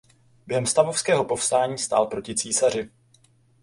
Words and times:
Během 0.47 0.65
stavovského 0.65 1.25
povstání 1.25 1.77
stál 1.77 2.07
proti 2.07 2.35
císaři. 2.35 2.89